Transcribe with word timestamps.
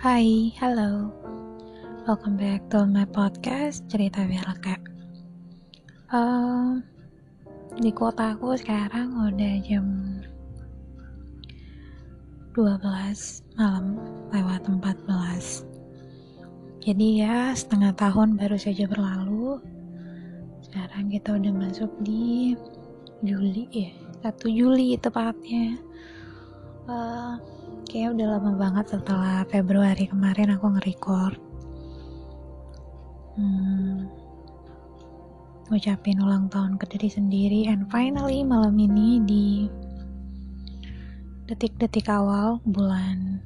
Hai, 0.00 0.48
halo. 0.56 1.12
Welcome 2.08 2.40
back 2.40 2.72
to 2.72 2.88
my 2.88 3.04
podcast 3.04 3.84
Cerita 3.84 4.24
Lega. 4.24 4.80
Uh, 6.08 6.80
di 7.76 7.92
kota 7.92 8.32
aku 8.32 8.56
sekarang 8.56 9.12
udah 9.12 9.60
jam 9.60 9.84
12 12.56 12.80
malam 13.60 14.00
lewat 14.32 14.64
14. 14.72 15.68
Jadi 16.80 17.20
ya 17.20 17.52
setengah 17.52 17.92
tahun 17.92 18.40
baru 18.40 18.56
saja 18.56 18.88
berlalu. 18.88 19.60
Sekarang 20.64 21.12
kita 21.12 21.36
udah 21.36 21.52
masuk 21.52 21.92
di 22.00 22.56
Juli 23.20 23.68
ya, 23.68 23.92
1 24.24 24.48
Juli 24.48 24.96
tepatnya. 24.96 25.89
Uh, 26.90 27.38
kayak 27.86 28.18
udah 28.18 28.34
lama 28.34 28.58
banget 28.58 28.98
setelah 28.98 29.46
Februari 29.46 30.10
kemarin 30.10 30.58
aku 30.58 30.74
nge-record. 30.74 31.38
Hmm, 33.38 34.10
ngucapin 35.70 36.18
ulang 36.18 36.50
tahun 36.50 36.82
ke 36.82 36.90
diri 36.90 37.06
sendiri 37.14 37.60
and 37.70 37.86
finally 37.94 38.42
malam 38.42 38.74
ini 38.74 39.22
di 39.22 39.46
detik-detik 41.46 42.10
awal 42.10 42.58
bulan 42.66 43.38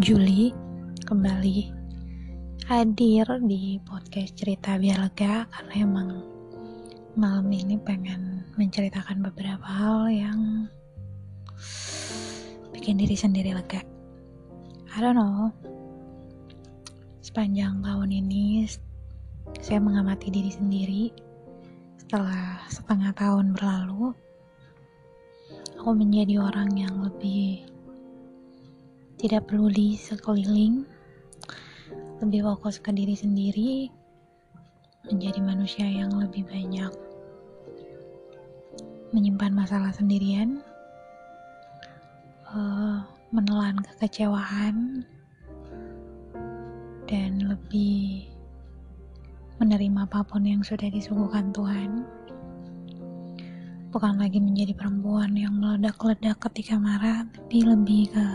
Juli 0.00 0.56
kembali 1.04 1.68
hadir 2.64 3.28
di 3.44 3.76
podcast 3.84 4.32
cerita 4.32 4.80
biar 4.80 5.04
lega 5.04 5.44
karena 5.52 5.74
emang 5.76 6.08
malam 7.20 7.52
ini 7.52 7.76
pengen 7.84 8.48
menceritakan 8.56 9.20
beberapa 9.28 9.68
hal 9.68 10.08
yang 10.08 10.40
bikin 12.76 13.00
diri 13.00 13.16
sendiri 13.16 13.56
lega. 13.56 13.80
I 14.92 15.00
don't 15.00 15.16
know. 15.16 15.48
Sepanjang 17.24 17.80
tahun 17.80 18.12
ini 18.12 18.68
saya 19.64 19.80
mengamati 19.80 20.28
diri 20.28 20.52
sendiri. 20.52 21.04
Setelah 21.96 22.60
setengah 22.68 23.16
tahun 23.16 23.56
berlalu, 23.56 24.12
aku 25.80 25.90
menjadi 25.96 26.36
orang 26.36 26.76
yang 26.76 27.00
lebih 27.00 27.64
tidak 29.16 29.48
peduli 29.48 29.96
sekeliling, 29.96 30.84
lebih 32.20 32.44
fokus 32.44 32.76
ke 32.76 32.92
diri 32.92 33.16
sendiri, 33.16 33.88
menjadi 35.08 35.40
manusia 35.40 35.88
yang 35.88 36.12
lebih 36.12 36.44
banyak 36.44 36.92
menyimpan 39.14 39.54
masalah 39.54 39.94
sendirian, 39.96 40.60
uh, 42.56 43.04
menelan 43.28 43.76
kekecewaan, 43.84 45.04
dan 47.04 47.32
lebih 47.44 48.26
menerima 49.60 50.08
apa 50.08 50.24
pun 50.24 50.42
yang 50.42 50.64
sudah 50.64 50.88
disuguhkan 50.88 51.52
Tuhan. 51.52 52.02
Bukan 53.92 54.20
lagi 54.20 54.42
menjadi 54.42 54.76
perempuan 54.76 55.32
yang 55.32 55.56
meledak-ledak 55.56 56.36
ketika 56.50 56.76
marah, 56.76 57.24
tapi 57.32 57.64
lebih 57.64 58.12
ke 58.12 58.28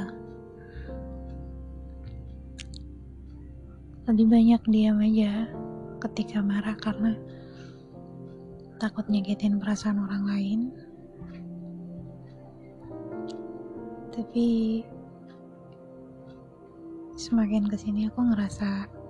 lebih 4.10 4.26
banyak 4.34 4.62
diam 4.66 4.98
aja 4.98 5.46
ketika 6.02 6.42
marah 6.42 6.74
karena 6.74 7.14
takut 8.82 9.06
nyakitin 9.06 9.62
perasaan 9.62 10.02
orang 10.02 10.26
lain. 10.26 10.60
Tapi 14.12 14.82
semakin 17.16 17.68
ke 17.72 17.78
sini 17.80 18.12
aku 18.12 18.20
ngerasa 18.22 19.02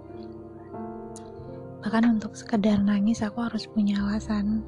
Bahkan 1.82 2.14
untuk 2.14 2.38
sekedar 2.38 2.78
nangis 2.78 3.26
aku 3.26 3.42
harus 3.42 3.66
punya 3.66 3.98
alasan. 4.06 4.62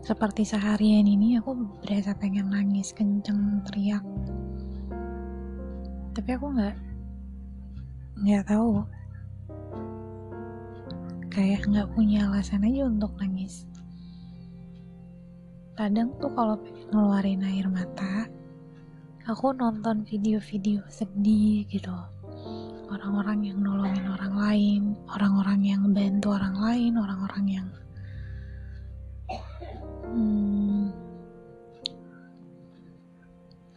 Seperti 0.00 0.48
seharian 0.48 1.04
ini 1.04 1.36
aku 1.36 1.52
berasa 1.84 2.16
pengen 2.16 2.48
nangis 2.48 2.96
kenceng 2.96 3.60
teriak. 3.68 4.00
Tapi 6.16 6.30
aku 6.32 6.46
nggak 6.56 6.76
nggak 8.24 8.44
tahu. 8.48 8.80
Kayak 11.28 11.68
nggak 11.68 11.92
punya 11.92 12.32
alasan 12.32 12.64
aja 12.64 12.88
untuk 12.88 13.12
nangis. 13.20 13.68
Kadang 15.76 16.16
tuh 16.16 16.32
kalau 16.32 16.56
pengen 16.56 16.88
ngeluarin 16.88 17.44
air 17.44 17.68
mata, 17.68 18.24
aku 19.26 19.50
nonton 19.58 20.06
video-video 20.06 20.86
sedih 20.86 21.66
gitu 21.66 21.90
orang-orang 22.86 23.50
yang 23.50 23.58
nolongin 23.58 24.06
orang 24.06 24.34
lain, 24.38 24.82
orang-orang 25.10 25.60
yang 25.66 25.82
bantu 25.90 26.38
orang 26.38 26.54
lain, 26.62 26.92
orang-orang 26.94 27.46
yang 27.50 27.68
hmm, 30.06 30.86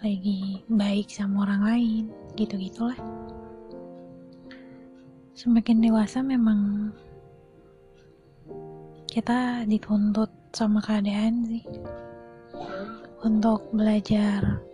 lagi 0.05 0.61
baik 0.69 1.09
sama 1.09 1.49
orang 1.49 1.61
lain, 1.65 2.03
gitu-gitulah. 2.37 2.97
Semakin 5.33 5.81
dewasa 5.81 6.21
memang 6.21 6.93
kita 9.09 9.65
dituntut 9.65 10.29
sama 10.53 10.77
keadaan 10.85 11.41
sih 11.49 11.65
untuk 13.25 13.65
belajar 13.73 14.68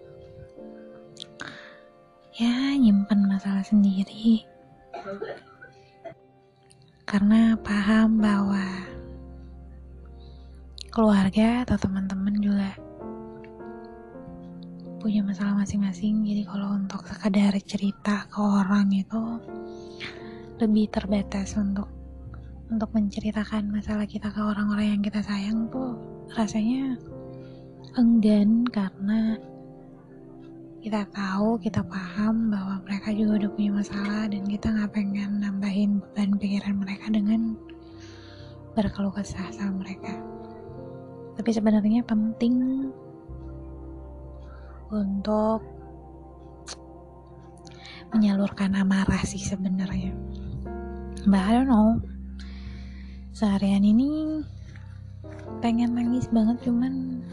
ya 2.35 2.75
nyimpen 2.75 3.31
masalah 3.31 3.63
sendiri. 3.63 4.43
Karena 7.07 7.55
paham 7.63 8.19
bahwa 8.19 8.59
keluarga 10.91 11.63
atau 11.63 11.79
teman-teman 11.79 12.35
juga 12.43 12.75
punya 14.99 15.23
masalah 15.23 15.55
masing-masing. 15.55 16.27
Jadi 16.27 16.43
kalau 16.43 16.75
untuk 16.75 17.07
sekadar 17.07 17.55
cerita 17.63 18.27
ke 18.27 18.39
orang 18.43 18.91
itu 18.91 19.39
lebih 20.59 20.91
terbatas 20.91 21.55
untuk 21.55 21.87
untuk 22.67 22.91
menceritakan 22.91 23.71
masalah 23.71 24.03
kita 24.03 24.27
ke 24.33 24.41
orang-orang 24.43 24.97
yang 24.97 25.01
kita 25.05 25.23
sayang 25.23 25.71
tuh 25.71 25.95
rasanya 26.35 26.99
enggan 27.95 28.65
karena 28.67 29.39
kita 30.85 31.01
tahu, 31.09 31.57
kita 31.57 31.81
paham 31.81 32.53
bahwa 32.53 32.77
mereka 32.85 33.09
juga 33.09 33.41
udah 33.41 33.51
punya 33.57 33.71
masalah 33.73 34.29
dan 34.29 34.45
kita 34.45 34.69
nggak 34.69 34.93
pengen 34.93 35.41
nambahin 35.41 35.97
beban 35.97 36.37
pikiran 36.37 36.77
mereka 36.77 37.09
dengan 37.09 37.57
berkeluh 38.77 39.09
kesah 39.09 39.49
sama 39.49 39.81
mereka. 39.81 40.13
Tapi 41.41 41.49
sebenarnya 41.49 42.05
penting 42.05 42.85
untuk 44.93 45.65
menyalurkan 48.13 48.77
amarah 48.77 49.25
sih 49.25 49.41
sebenarnya. 49.41 50.13
Mbak, 51.25 51.43
I 51.49 51.51
don't 51.57 51.65
know. 51.65 51.97
Seharian 53.33 53.81
ini 53.81 54.37
pengen 55.65 55.97
nangis 55.97 56.29
banget 56.29 56.61
cuman 56.61 57.25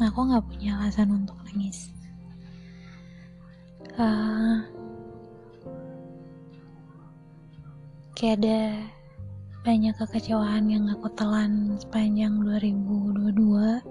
aku 0.00 0.32
nggak 0.32 0.48
punya 0.48 0.80
alasan 0.80 1.12
untuk 1.12 1.36
nangis 1.44 1.92
uh, 3.96 4.60
kayak 8.16 8.40
ada 8.40 8.60
banyak 9.66 9.94
kekecewaan 9.98 10.70
yang 10.70 10.86
aku 10.88 11.10
telan 11.18 11.74
sepanjang 11.80 12.38
2022 12.40 13.82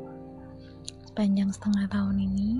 sepanjang 1.15 1.49
setengah 1.51 1.85
tahun 1.87 2.17
ini. 2.27 2.51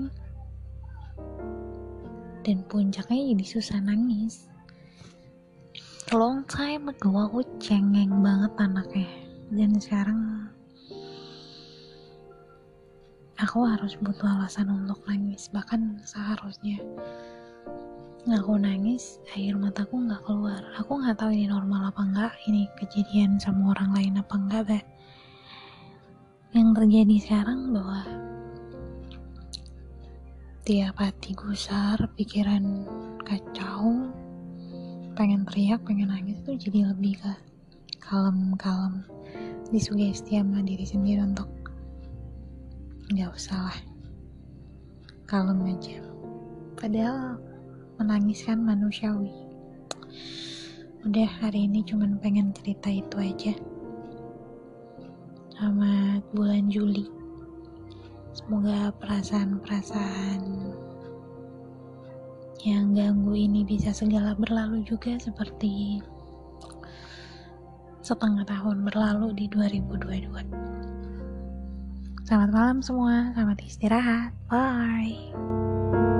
Dan 2.46 2.62
puncaknya 2.70 3.34
jadi 3.34 3.44
susah 3.44 3.82
nangis. 3.82 4.46
Long 6.14 6.46
time 6.46 6.94
ago 6.94 7.26
aku 7.26 7.40
cengeng 7.58 8.22
banget 8.22 8.52
anaknya. 8.56 9.10
Dan 9.50 9.76
sekarang 9.82 10.52
aku 13.36 13.68
harus 13.68 13.96
butuh 14.00 14.26
alasan 14.26 14.68
untuk 14.72 15.00
nangis. 15.04 15.48
Bahkan 15.52 16.04
seharusnya. 16.04 16.80
Aku 18.26 18.58
nangis 18.58 19.22
air 19.38 19.54
mataku 19.54 20.02
nggak 20.02 20.26
keluar. 20.26 20.58
Aku 20.82 20.98
nggak 20.98 21.14
tahu 21.22 21.30
ini 21.30 21.46
normal 21.46 21.94
apa 21.94 22.02
enggak 22.02 22.32
ini 22.50 22.66
kejadian 22.74 23.38
sama 23.38 23.70
orang 23.70 23.94
lain 23.94 24.18
apa 24.18 24.34
enggak 24.34 24.62
but 24.66 24.86
yang 26.56 26.72
terjadi 26.72 27.16
sekarang 27.20 27.70
bahwa 27.70 28.00
tiap 30.64 30.96
hati 30.96 31.36
gusar 31.36 32.00
pikiran 32.16 32.88
kacau 33.28 34.08
pengen 35.12 35.44
teriak 35.44 35.84
pengen 35.84 36.08
nangis 36.08 36.40
tuh 36.48 36.56
jadi 36.56 36.90
lebih 36.96 37.20
ke 37.20 37.32
kalem-kalem. 38.00 39.04
Disugesti 39.68 40.40
sama 40.40 40.64
diri 40.64 40.88
sendiri 40.88 41.22
untuk 41.22 41.50
nggak 43.06 43.30
usah 43.38 43.70
lah. 43.70 43.78
Kalem 45.30 45.62
aja. 45.62 46.02
Padahal 46.74 47.38
menangis 48.02 48.42
kan 48.42 48.58
manusiawi. 48.58 49.30
Udah 51.06 51.30
hari 51.38 51.70
ini 51.70 51.86
cuman 51.86 52.18
pengen 52.18 52.50
cerita 52.50 52.90
itu 52.90 53.14
aja. 53.22 53.54
Selamat 55.54 56.26
bulan 56.34 56.66
Juli. 56.66 57.06
Semoga 58.34 58.90
perasaan-perasaan 58.98 60.42
yang 62.66 62.90
ganggu 62.90 63.38
ini 63.38 63.62
bisa 63.62 63.94
segala 63.94 64.34
berlalu 64.34 64.82
juga 64.82 65.14
seperti 65.22 66.02
setengah 68.02 68.42
tahun 68.42 68.82
berlalu 68.82 69.30
di 69.38 69.46
2022 69.46 70.76
selamat 72.26 72.50
malam 72.50 72.78
semua. 72.82 73.30
Selamat 73.38 73.58
istirahat. 73.62 74.30
Bye 74.50 76.15